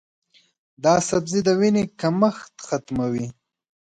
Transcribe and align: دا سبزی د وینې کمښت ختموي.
دا 0.83 0.93
سبزی 1.09 1.39
د 1.47 1.49
وینې 1.59 1.83
کمښت 2.01 2.53
ختموي. 2.67 3.27